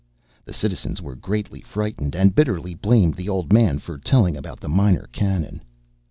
The 0.45 0.51
citizens 0.53 0.99
were 0.99 1.15
greatly 1.15 1.61
frightened, 1.61 2.15
and 2.15 2.33
bitterly 2.33 2.73
blamed 2.73 3.13
the 3.13 3.29
old 3.29 3.53
man 3.53 3.77
for 3.77 3.99
telling 3.99 4.35
about 4.35 4.59
the 4.59 4.67
Minor 4.67 5.05
Canon. 5.11 5.61